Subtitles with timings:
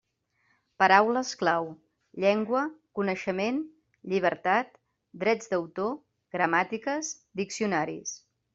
[0.83, 1.67] Paraules clau:
[2.23, 2.63] llengua,
[2.99, 3.61] coneixement,
[4.15, 4.73] llibertat,
[5.27, 5.95] drets d'autor,
[6.39, 8.19] gramàtiques, diccionaris.